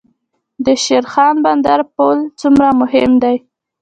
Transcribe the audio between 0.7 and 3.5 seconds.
شیرخان بندر پل څومره مهم دی؟